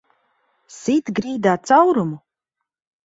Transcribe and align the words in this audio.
Sit 0.77 1.11
grīdā 1.19 1.53
caurumu! 1.67 2.21